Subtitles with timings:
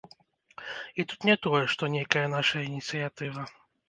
[1.01, 3.45] І тут не тое, што нейкая нашая ініцыятыва.